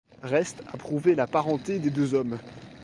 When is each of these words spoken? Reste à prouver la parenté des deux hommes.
Reste 0.23 0.63
à 0.73 0.77
prouver 0.77 1.13
la 1.13 1.27
parenté 1.27 1.77
des 1.77 1.91
deux 1.91 2.15
hommes. 2.15 2.39